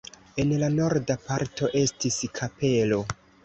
[0.43, 3.03] En la norda parto estis kapelo.